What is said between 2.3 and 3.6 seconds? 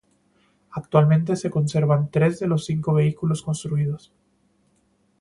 de los cinco vehículos